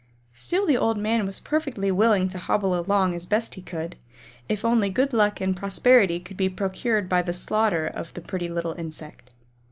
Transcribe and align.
Still 0.33 0.65
the 0.65 0.77
old 0.77 0.97
man 0.97 1.27
was 1.27 1.39
perfectly 1.39 1.91
willing 1.91 2.27
to 2.29 2.39
hobble 2.39 2.73
along 2.75 3.13
as 3.13 3.27
best 3.27 3.53
he 3.53 3.61
could, 3.61 3.95
if 4.49 4.65
only 4.65 4.89
good 4.89 5.13
luck 5.13 5.39
and 5.39 5.55
prosperity 5.55 6.19
could 6.19 6.37
be 6.37 6.49
procured 6.49 7.07
by 7.07 7.21
the 7.21 7.33
slaughter 7.33 7.85
of 7.85 8.11
the 8.15 8.21
pretty 8.21 8.47
little 8.47 8.73
insect. 8.73 9.29